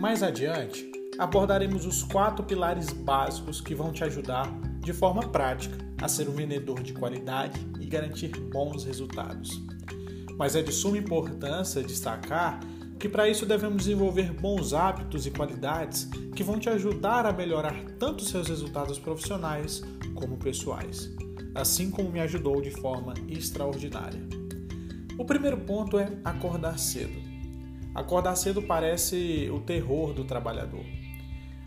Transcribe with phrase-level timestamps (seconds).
[0.00, 6.08] Mais adiante, abordaremos os quatro pilares básicos que vão te ajudar de forma prática a
[6.08, 9.62] ser um vendedor de qualidade e garantir bons resultados.
[10.38, 12.60] Mas é de suma importância destacar
[12.98, 17.84] que para isso devemos desenvolver bons hábitos e qualidades que vão te ajudar a melhorar
[17.98, 19.82] tanto seus resultados profissionais
[20.14, 21.14] como pessoais,
[21.54, 24.26] assim como me ajudou de forma extraordinária.
[25.18, 27.29] O primeiro ponto é acordar cedo.
[27.94, 30.84] Acordar cedo parece o terror do trabalhador.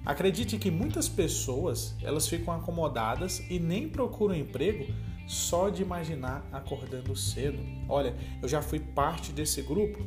[0.05, 4.85] Acredite que muitas pessoas elas ficam acomodadas e nem procuram emprego
[5.27, 7.59] só de imaginar acordando cedo.
[7.87, 9.99] Olha, eu já fui parte desse grupo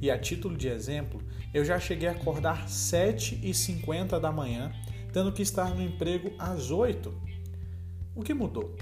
[0.00, 1.20] e a título de exemplo,
[1.52, 4.72] eu já cheguei a acordar 7h50 da manhã,
[5.12, 7.12] tendo que estar no emprego às 8
[8.14, 8.74] O que mudou?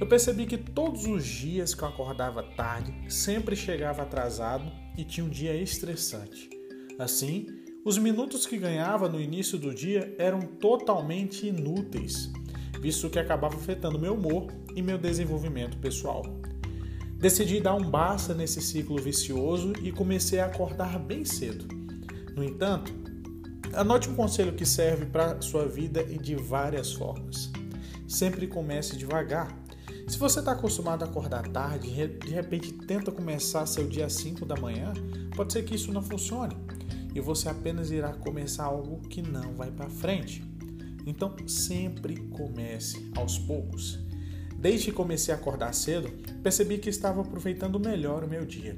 [0.00, 5.26] Eu percebi que todos os dias que eu acordava tarde, sempre chegava atrasado e tinha
[5.26, 6.48] um dia estressante.
[6.98, 7.46] Assim,
[7.84, 12.32] os minutos que ganhava no início do dia eram totalmente inúteis,
[12.80, 16.22] visto que acabava afetando meu humor e meu desenvolvimento pessoal.
[17.18, 21.68] Decidi dar um basta nesse ciclo vicioso e comecei a acordar bem cedo.
[22.34, 22.90] No entanto,
[23.74, 27.52] anote um conselho que serve para sua vida e de várias formas.
[28.08, 29.59] Sempre comece devagar.
[30.10, 34.44] Se você está acostumado a acordar tarde de repente tenta começar seu dia às 5
[34.44, 34.92] da manhã,
[35.36, 36.56] pode ser que isso não funcione
[37.14, 40.42] e você apenas irá começar algo que não vai para frente.
[41.06, 44.00] Então, sempre comece aos poucos.
[44.56, 46.10] Desde que comecei a acordar cedo,
[46.42, 48.76] percebi que estava aproveitando melhor o meu dia.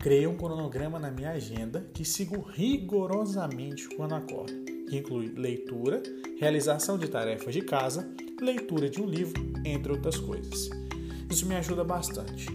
[0.00, 4.52] Criei um cronograma na minha agenda que sigo rigorosamente quando acordo,
[4.88, 6.02] que inclui leitura,
[6.38, 8.08] realização de tarefas de casa,
[8.40, 10.70] leitura de um livro, entre outras coisas.
[11.30, 12.46] Isso me ajuda bastante.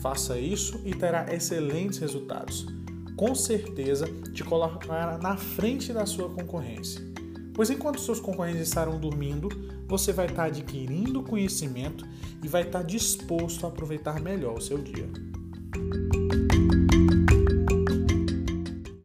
[0.00, 2.66] Faça isso e terá excelentes resultados.
[3.16, 7.00] Com certeza te colocará na frente da sua concorrência.
[7.54, 9.48] Pois enquanto seus concorrentes estarão dormindo,
[9.86, 12.04] você vai estar adquirindo conhecimento
[12.42, 15.08] e vai estar disposto a aproveitar melhor o seu dia.